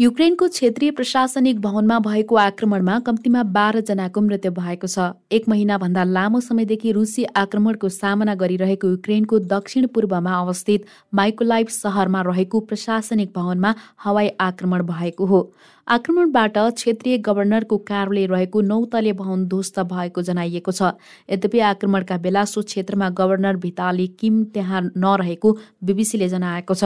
[0.00, 6.92] युक्रेनको क्षेत्रीय प्रशासनिक भवनमा भएको आक्रमणमा कम्तीमा बाह्रजनाको मृत्यु भएको छ। एक महिनाभन्दा लामो समयदेखि
[6.92, 13.74] रुसी आक्रमणको सामना गरिरहेको युक्रेनको दक्षिण पूर्वमा अवस्थित माइकोलाइभ सहरमा रहेको प्रशासनिक भवनमा
[14.04, 15.40] हवाई आक्रमण भएको हो।
[15.88, 20.90] आक्रमणबाट क्षेत्रीय गभर्नरको कार्यालय रहेको नौतले भवन ध्वस्त भएको जनाइएको छ।
[21.28, 25.52] यद्यपि आक्रमणका बेला सो क्षेत्रमा गभर्नर भिताली किम त्यहाँ नरहेको
[25.84, 26.84] बिबिसीले जनाएको छ।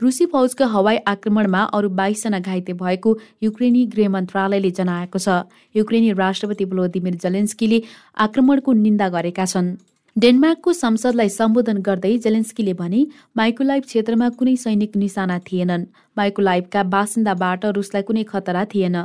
[0.00, 5.44] रुसी फौजको हवाई आक्रमणमा अरू बाइसजना घाइते भएको युक्रेनी गृह मन्त्रालयले जनाएको छ।
[5.74, 7.82] युक्रेनी राष्ट्रपति भ्लोदिमिर जलेन्स्कीले
[8.18, 9.76] आक्रमणको निन्दा गरेका छन्।
[10.18, 13.00] डेनमार्कको संसदलाई सम्बोधन गर्दै जेलेन्स्कीले भने
[13.36, 15.84] माइक्रोलाइभ क्षेत्रमा कुनै सैनिक निशाना थिएनन्।
[16.18, 18.96] माइक्रोलाइभका बासिन्दाबाट रुसलाई कुनै खतरा थिएन।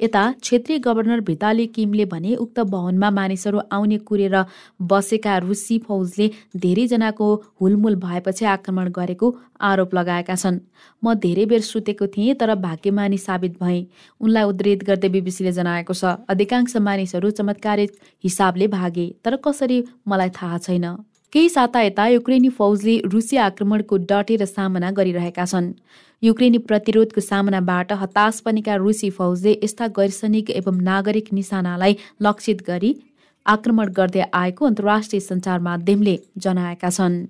[0.00, 4.36] यता क्षेत्रीय गभर्नर भिताली किमले भने उक्त भवनमा मानिसहरू आउने कुरेर
[4.82, 7.28] बसेका रुसी फौजले धेरैजनाको
[7.60, 10.60] हुलमुल भएपछि आक्रमण गरेको आरोप लगाएका छन्।
[11.02, 13.86] म धेरै बेर सुतेको थिएँ तर भाग्यमानी साबित भएँ।
[14.20, 17.90] उनलाई उद्धित गर्दै बिबिसीले जनाएको छ अधिकांश मानिसहरू चमत्कारिक
[18.24, 20.86] हिसाबले भागे तर कसरी मलाई थाहा छैन।
[21.36, 25.66] केही साता यता युक्रेनी फौजले रुसी आक्रमणको डटेर सामना गरिरहेका छन्।
[26.22, 32.94] युक्रेनी प्रतिरोधको सामनाबाट हताश बनेका रुसी फौजले यस्ता गैरसैनिक एवं नागरिक निशानालाई लक्षित गरी
[33.46, 37.20] आक्रमण गर्दै आएको अन्तर्राष्ट्रिय सञ्चार माध्यमले जनाएका छन्।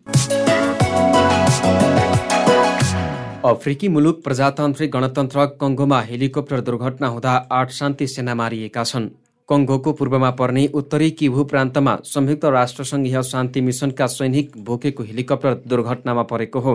[3.44, 9.14] अफ्रिकी मुलुक प्रजातान्त्रिक गणतन्त्र कङ्गोमा हेलिकप्टर दुर्घटना हुँदा आठ शान्ति सेना मारिएका छन्।
[9.48, 16.60] कङ्गोको पूर्वमा पर्ने उत्तरी किभु प्रान्तमा संयुक्त राष्ट्रसङ्घीय शान्ति मिसनका सैनिक बोकेको हेलिकप्टर दुर्घटनामा परेको
[16.60, 16.74] हो।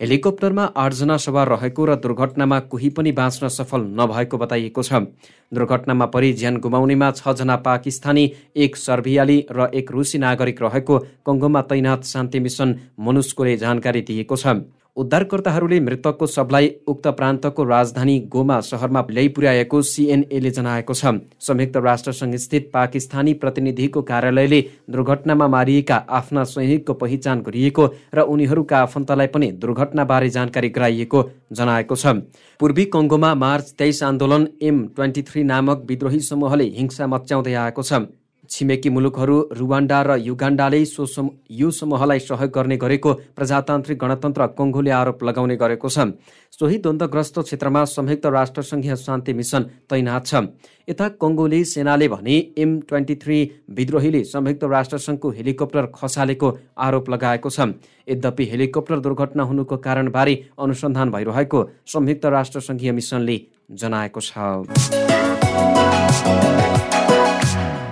[0.00, 4.92] हेलिकप्टरमा आठजना सवार रहेको र दुर्घटनामा कोही पनि बाँच्न सफल नभएको बताइएको छ।
[5.52, 8.24] दुर्घटनामा परि ज्यान गुमाउनेमा छजना पाकिस्तानी
[8.56, 14.46] एक सर्बियाली र एक रुसी नागरिक रहेको कङ्गोमा तैनात शान्ति मिसन मनुस्कोले जानकारी दिएको छ।
[14.96, 22.34] उद्धारकर्ताहरूले मृतकको शवलाई उक्त प्रान्तको राजधानी गोमा सहरमा ल्याइ पुर्याएको सिएनएले जनाएको छ। संयुक्त राष्ट्रसङ्घ
[22.36, 30.28] स्थित पाकिस्तानी प्रतिनिधिको कार्यालयले दुर्घटनामा मारिएका आफ्ना सैनिकको पहिचान गरिएको र उनीहरूका आफन्तलाई पनि दुर्घटनाबारे
[30.30, 32.06] जानकारी गराइएको जनाएको छ।
[32.60, 38.06] पूर्वी कङ्गोमा मार्च तेइस आन्दोलन एम ट्वेन्टी थ्री नामक विद्रोही समूहले हिंसा मच्याउँदै आएको छ।
[38.50, 41.04] छिमेकी मुलुकहरू रुवान्डा र युगान्डाले सो
[41.50, 45.98] यो समूहलाई सहयोग गर्ने गरेको प्रजातान्त्रिक गणतन्त्र कङ्गोले आरोप लगाउने गरेको छ।
[46.52, 50.34] सोही द्वन्द्वग्रस्त क्षेत्रमा संयुक्त राष्ट्रसङ्घीय शान्ति मिसन तैनात छ।
[50.88, 53.38] यता कङ्गोले सेनाले भने एम ट्वेन्टी थ्री
[53.70, 57.58] विद्रोहीले संयुक्त राष्ट्रसङ्घको हेलिकप्टर खसालेको आरोप लगाएको छ।
[58.06, 63.36] यद्यपि हेलिकप्टर दुर्घटना हुनुको कारणबारे अनुसन्धान भइरहेको संयुक्त राष्ट्रसङ्घीय मिसनले
[63.72, 64.32] जनाएको छ।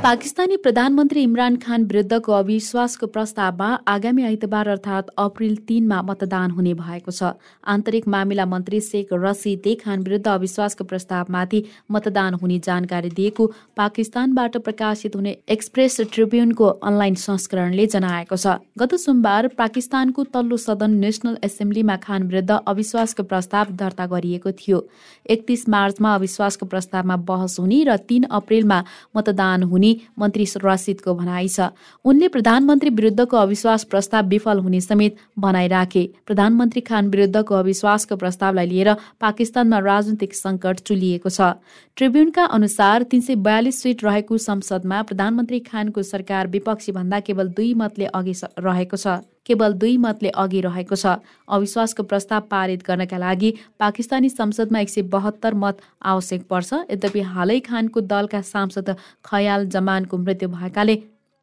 [0.02, 7.10] पाकिस्तानी प्रधानमन्त्री इमरान खान विरुद्धको अविश्वासको प्रस्तावमा आगामी आइतबार अर्थात् अप्रेल तीनमा मतदान हुने भएको
[7.12, 7.30] छ।
[7.64, 13.46] आन्तरिक मामिला मन्त्री शेख रसिदले खान विरुद्ध अविश्वासको प्रस्तावमाथि मतदान हुने जानकारी दिएको
[13.76, 21.38] पाकिस्तानबाट प्रकाशित हुने एक्सप्रेस ट्रिब्युनको अनलाइन संस्करणले जनाएको छ। गत सोमबार पाकिस्तानको तल्लो सदन नेसनल
[21.44, 24.82] एसेम्ब्लीमा खान विरुद्ध अविश्वासको प्रस्ताव दर्ता गरिएको थियो।
[25.30, 28.82] एकतिस मार्चमा अविश्वासको प्रस्तावमा बहस हुने र तीन अप्रेलमा
[29.16, 31.69] मतदान हुने मन्त्री रसिदको भनाइ छ।
[32.04, 38.66] उनले प्रधानमन्त्री विरुद्धको अविश्वास प्रस्ताव विफल हुने समेत भनाइ राखे। प्रधानमन्त्री खान विरुद्धको अविश्वासको प्रस्तावलाई
[38.66, 41.52] लिएर पाकिस्तानमा राजनीतिक सङ्कट चुलिएको छ।
[41.97, 47.75] ट्रिब्युनका अनुसार तीन सय बयालिस सिट रहेको संसदमा प्रधानमन्त्री खानको सरकार विपक्षी भन्दा केवल दुई
[47.75, 51.06] मतले अघि रहेको छ। केवल दुई मतले अघि रहेको छ।
[51.48, 57.58] अविश्वासको प्रस्ताव पारित गर्नका लागि पाकिस्तानी संसदमा एक सय बहत्तर मत आवश्यक पर्छ। यद्यपि हालै
[57.60, 58.94] खानको दलका सांसद
[59.25, 60.97] खयाल जमानको मृत्यु भएकाले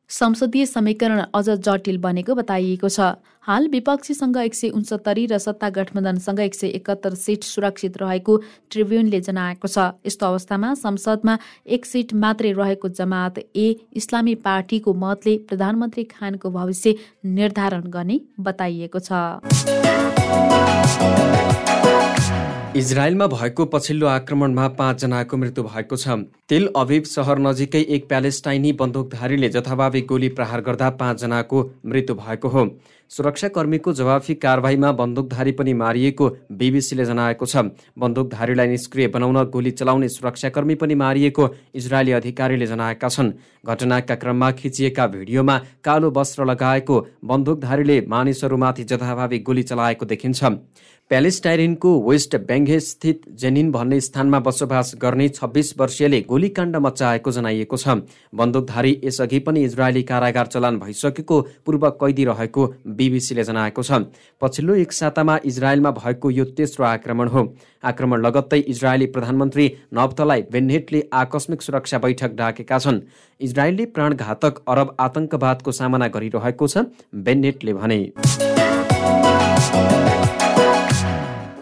[0.09, 2.99] संसदीय समीकरण अझ जटिल बनेको बताइएको छ।
[3.47, 8.37] हाल विपक्षीसँग एक सय उन्सत्तरी र सत्ता गठबन्धनसँग एक सय एकात्तर सिट सुरक्षित रहेको
[8.71, 11.37] ट्रिब्युनले जनाएको छ। यस्तो अवस्थामा संसदमा
[11.67, 16.95] एक सिट मात्रै रहेको जमात ए इस्लामी पार्टीको मतले प्रधानमन्त्री खानको भविष्य
[17.25, 19.09] निर्धारण गर्ने बताइएको छ।
[22.77, 26.17] इजरायलमा भएको पछिल्लो आक्रमणमा पाँचजनाको मृत्यु भएको छ।
[26.49, 32.65] तेल अभिव सहर नजिकै एक प्यालेस्टाइनी बन्दुकधारीले जथाभावी गोली प्रहार गर्दा पाँचजनाको मृत्यु भएको हो।
[33.11, 37.63] सुरक्षाकर्मीको जवाफी कारवाहीमा बन्दुकधारी पनि मारिएको बिबिसीले जनाएको छ।
[37.97, 43.33] बन्दुकधारीलाई निष्क्रिय बनाउन गोली चलाउने सुरक्षाकर्मी पनि मारिएको इजरायली अधिकारीले जनाएका छन्।
[43.65, 50.43] घटनाका क्रममा खिचिएका भिडियोमा कालो वस्त्र लगाएको बन्दुकधारीले मानिसहरूमाथि जथाभावी गोली चलाएको देखिन्छ।
[51.11, 52.35] प्यालेस्टाइरिनको वेस्ट
[52.79, 59.63] स्थित जेनिन भन्ने स्थानमा बसोबास गर्ने छब्बिस वर्षीयले गोलीकाण्ड मचाएको जनाइएको छ। बन्दुकधारी यसअघि पनि
[59.63, 62.67] इजरायली कारागार चलान भइसकेको पूर्व कैदी रहेको
[62.99, 63.91] बिबिसीले जनाएको छ।
[64.41, 67.41] पछिल्लो एक सातामा इजरायलमा भएको यो तेस्रो आक्रमण हो।
[67.83, 73.01] आक्रमण लगत्तै इजरायली प्रधानमन्त्री नब्तलाई बेन्नेटले आकस्मिक सुरक्षा बैठक डाकेका छन्।
[73.39, 76.85] इजरायलले प्राणघातक अरब आतंकवादको सामना गरिरहेको छ
[77.15, 77.99] बेन्नेटले भने।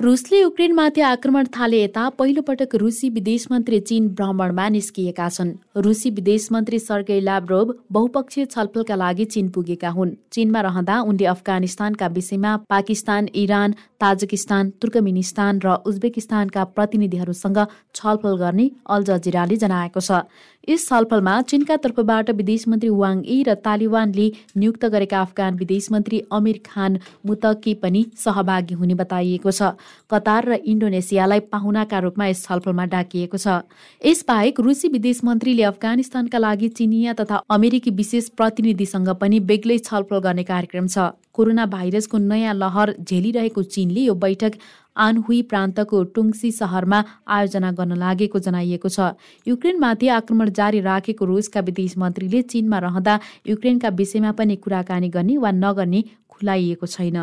[0.01, 6.47] रुसले युक्रेनमाथि आक्रमण थाले यता पहिलोपटक रुसी विदेश मन्त्री चीन भ्रमणमा निस्किएका छन्। रुसी विदेश
[6.51, 13.29] मन्त्री सर्गेई लाब्रोभ बहुपक्षीय छलफलका लागि चीन पुगेका हुन्। चीनमा रहँदा उनले अफगानिस्तानका विषयमा पाकिस्तान
[13.35, 17.59] इरान ताजिकिस्तान तुर्कमेनिस्तान र उज्बेकिस्तानका प्रतिनिधिहरूसँग
[17.95, 20.21] छलफल गर्ने अल जजिराले जनाएको छ।
[20.67, 24.25] यस छलफलमा चीनका तर्फबाट विदेश मन्त्री वाङ यी र तालिबानले
[24.57, 29.71] नियुक्त गरेका अफगान विदेश मन्त्री अमिर खान मुतकी पनि सहभागी हुने बताइएको छ।
[30.11, 33.63] कतार र इन्डोनेसियालाई पाहुनाका रूपमा यस छलफलमा डाकिएको छ।
[34.01, 40.43] यसबाहेक रुसी विदेश मन्त्रीले अफगानिस्तानका लागि चिनिया तथा अमेरिकी विशेष प्रतिनिधिसँग पनि बेग्लै छलफल गर्ने
[40.43, 44.53] कार्यक्रम छ। कोरोना भाइरसको नयाँ लहर झेलिरहेको चीनले यो बैठक
[44.97, 46.99] आनहुई प्रान्तको टुङ्सी सहरमा
[47.29, 48.99] आयोजना गर्न लागेको जनाइएको छ।
[49.47, 55.51] युक्रेनमाथि आक्रमण जारी राखेको रुसका विदेश मन्त्रीले चीनमा रहँदा युक्रेनका विषयमा पनि कुराकानी गर्ने वा
[55.53, 57.17] नगर्ने खुलाइएको छैन।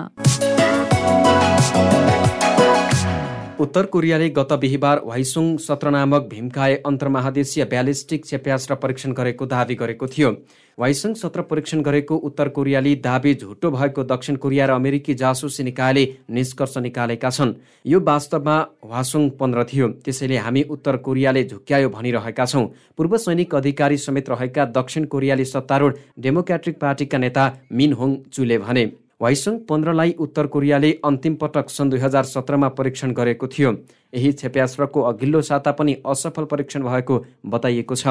[3.60, 10.06] उत्तर कोरियाले गत बिहिबार वाइसुङ सत्र नामक भीमकाय अन्तर्महादेशीय ब्यालिस्टिक क्षेप्यास्त्र परीक्षण गरेको दावी गरेको
[10.06, 10.30] थियो।
[10.78, 16.04] वाइसङ सत्र परीक्षण गरेको उत्तर कोरियाली दावी झुटो भएको दक्षिण कोरिया र अमेरिकी जासुसी निकायले
[16.30, 17.54] निष्कर्ष निकालेका छन्।
[17.86, 22.66] यो वास्तवमा वासुङ पन्ध्र थियो। त्यसैले हामी उत्तर कोरियाले झुक्क्यायो भनिरहेका छौँ।
[22.98, 28.86] पूर्व सैनिक अधिकारी समेत रहेका दक्षिण कोरियाली सत्तारूढ डेमोक्रेटिक पार्टीका नेता मिन होङ चुले भने।
[29.20, 33.70] वाइसङ पन्ध्रलाई उत्तर कोरियाले अन्तिम पटक सन् दुई हजार सत्रमा परीक्षण गरेको थियो।
[34.14, 38.06] यही क्षेप्यास्त्रको अघिल्लो साता पनि असफल परीक्षण भएको बताइएको छ।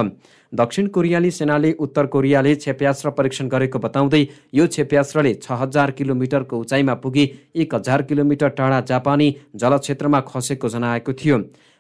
[0.54, 4.24] दक्षिण कोरियाली सेनाले उत्तर कोरियाले क्षेप्यास्त्र परीक्षण गरेको बताउँदै
[4.54, 11.14] यो क्षेप्यास्त्रले छ हजार किलोमिटरको उचाइमा पुगी एक हजार किलोमिटर टाढा जापानी जलक्षेत्रमा खसेको जनाएको
[11.14, 11.38] थियो।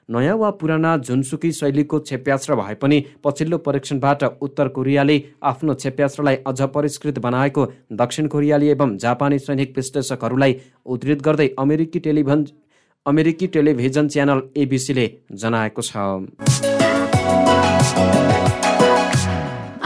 [0.09, 6.61] नयाँ वा पुराना जुनसुकी शैलीको क्षेप्यास्त्र भए पनि पछिल्लो परीक्षणबाट उत्तर कोरियाले आफ्नो क्षेप्यास्त्रलाई अझ
[6.75, 7.65] परिष्कृत बनाएको
[8.01, 10.53] दक्षिण कोरियाली एवं जापानी सैनिक विश्लेषकहरूलाई
[10.87, 12.45] उद्धृत गर्दै अमेरिकी टेलिभिजन
[13.05, 15.05] अमेरिकी टेलिभिजन च्यानल एबिसीले
[15.35, 15.91] जनाएको छ।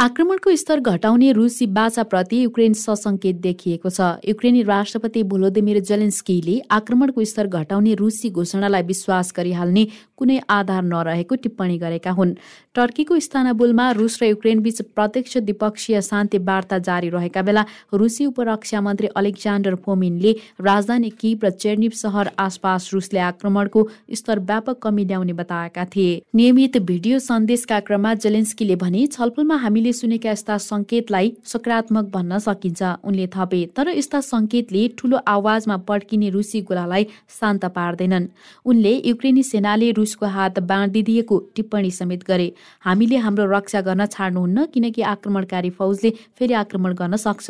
[0.08, 7.48] आक्रमणको स्तर घटाउने रुसी बाचाप्रति युक्रेन ससङ्केत देखिएको छ। युक्रेनी राष्ट्रपति भोलोदिमिर जेलेन्स्कीले आक्रमणको स्तर
[7.52, 9.84] घटाउने रुसी घोषणालाई विश्वास गरिहाल्ने
[10.18, 12.32] कुनै आधार नरहेको टिप्पणी गरेका हुन्।
[12.76, 18.82] टर्कीको इस्तानबुलमा रुस र युक्रेन बीच प्रत्यक्ष द्विपक्षीय शान्ति वार्ता जारी रहेका बेला रुसी उपरक्षा
[18.82, 20.32] मन्त्री अलेक्जान्डर फोमिनले
[20.62, 26.78] राजधानी किप र चेर्निप सहर आसपास रुसले आक्रमणको स्तर व्यापक कमी ल्याउने बताएका थिए। नियमित
[26.88, 33.62] भिडियो सन्देशका क्रममा जेलेन्स्कीले भने छलफलमा हामीले सुनेका यस्ता संकेतलाई सकारात्मक भन्न सकिन्छ उनले थपे।
[33.76, 38.28] तर यस्ता संकेतले ठूलो आवाजमा पड्किने रुसी गोलालाई शान्त पार्दैनन्।
[38.66, 42.48] उनले युक्रेनी सेनाले रुसको हात बाँडिदिएको टिप्पणी समेत गरे।
[42.86, 47.48] हामीले हाम्रो रक्षा गर्न छाड्नुहुन्न किनकि आक्रमणकारी फौजले फेरि आक्रमण गर्न सक्छ।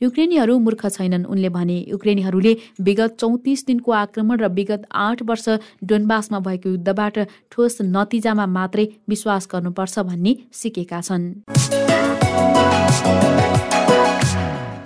[0.00, 5.48] युक्रेनीहरू मूर्ख छैनन् उनले भने। युक्रेनीहरूले विगत चौतिस दिनको आक्रमण र विगत आठ वर्ष
[5.84, 7.18] डोनबासमा भएको युद्धबाट
[7.50, 11.87] ठोस नतिजामा मात्रै विश्वास गर्नुपर्छ भन्ने सिकेका छन्।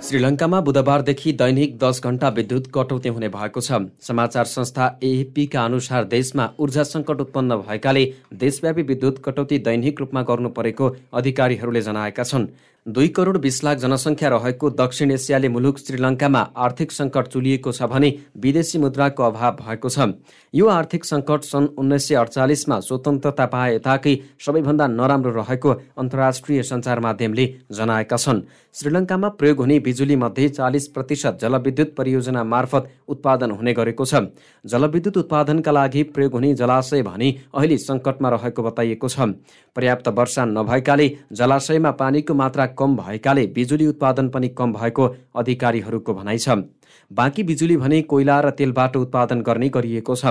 [0.03, 6.49] श्रीलङ्कामा बुधबारदेखि दैनिक दस घण्टा विद्युत कटौती हुने भएको छ। समाचार संस्था एएपीका अनुसार देशमा
[6.59, 8.03] ऊर्जा सङ्कट उत्पन्न भएकाले
[8.33, 12.47] देशव्यापी विद्युत कटौती दैनिक रूपमा गर्नु परेको अधिकारीहरूले जनाएका छन्।
[12.85, 18.09] दुई करोड बिस लाख जनसङ्ख्या रहेको दक्षिण एसियाली मुलुक श्रीलङ्कामा आर्थिक सङ्कट चुलिएको छ भने
[18.37, 20.07] विदेशी मुद्राको अभाव भएको छ।
[20.53, 26.99] यो आर्थिक सङ्कट सन् उन्नाइस सय अडचालिसमा स्वतन्त्रता पाए यताकै सबैभन्दा नराम्रो रहेको अन्तर्राष्ट्रिय सञ्चार
[26.99, 28.41] माध्यमले जनाएका छन्।
[28.75, 34.27] श्रीलङ्कामा प्रयोग हुने बिजुली मध्ये चालिस प्रतिशत जलविद्युत परियोजना मार्फत उत्पादन हुने गरेको छ।
[34.65, 39.31] जलविद्युत उत्पादनका लागि प्रयोग हुने जलाशय भने अहिले सङ्कटमा रहेको बताइएको छ।
[39.75, 46.37] पर्याप्त वर्षा नभएकाले जलाशयमा पानीको मात्रा कम भएकाले बिजुली उत्पादन पनि कम भएको अधिकारीहरूको भनाइ
[46.37, 46.57] छ।
[47.11, 50.25] बाँकी बिजुली भने कोइला र तेलबाट उत्पादन गर्ने गरिएको छ।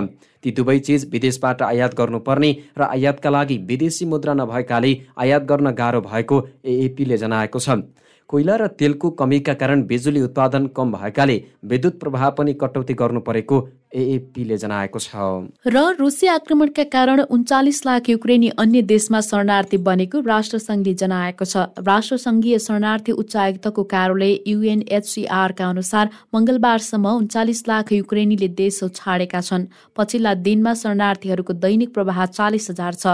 [0.45, 6.01] ती दुवै चिज विदेशबाट आयात गर्नुपर्ने र आयातका लागि विदेशी मुद्रा नभएकाले आयात गर्न गाह्रो
[6.03, 7.83] भएको एएपीले जनाएको छ।
[8.31, 13.61] कोइला र तेलको कमीका कारण बिजुली उत्पादन कम भएकाले विद्युत प्रवाह पनि कटौती गर्नु परेको
[13.95, 15.15] एएपीले जनाएको छ।
[15.67, 22.59] र रुसी आक्रमणका कारण उन्चालिस लाख युक्रेनी अन्य देशमा शरणार्थी बनेको राष्ट्रसङ्घले जनाएको छ। राष्ट्रसङ्घीय
[22.59, 31.53] शरणार्थी उच्चायुक्तको कार्यालय युएनएचसिआरका अनुसार मङ्गलबारसम्म उन्चालिस लाख युक्रेनीले देश छाडेका छन्। पछिल्ला दिनमा शरणार्थीहरूको
[31.63, 33.07] दैनिक प्रवाह चालिस हजार छ।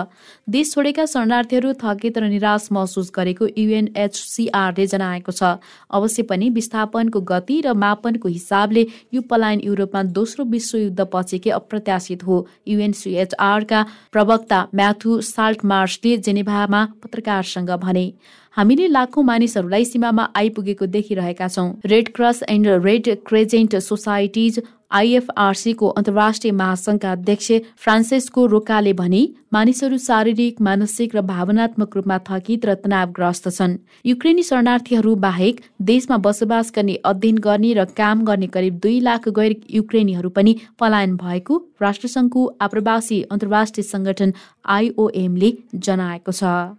[0.49, 5.43] देश छोडेका शरणार्थीहरू थकित र निराश महसुस गरेको युएनएचसिआरले जनाएको छ।
[5.91, 11.05] अवश्य पनि विस्थापनको गति र मापनको हिसाबले यो पलायन युरोपमा दोस्रो विश्वयुद्ध
[11.51, 18.13] अप्रत्याशित हो। युएनसिएचआरका प्रवक्ता म्याथु साल्टमार्सले जेनेभामा पत्रकारसँग भने
[18.57, 24.61] हामीले लाखौं मानिसहरूलाई सीमामा आइपुगेको देखिरहेका छौं। Red Cross and Red Crescent societies
[24.91, 32.75] आइएफआरसीको अन्तर्राष्ट्रिय महासंघका अध्यक्ष फ्रान्सेस्को रोकाले भने मानिसहरू शारीरिक मानसिक र भावनात्मक रूपमा थकित र
[32.85, 39.01] तनावग्रस्त छन्। युक्रेनी शरणार्थीहरू बाहेक देशमा बसोबास गर्ने अध्ययन गर्ने र काम गर्ने करिब दुई
[39.01, 44.33] लाख गैर युक्रेनीहरू पनि पलायन भएको राष्ट्रसङ्घको आप्रवासी अन्तर्राष्ट्रिय संगठन
[44.69, 46.77] आइओएमले जनाएको छ।